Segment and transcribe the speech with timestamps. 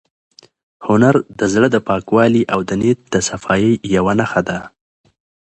[0.87, 4.59] هنر د زړه د پاکوالي او د نیت د صفایۍ یوه نښه ده.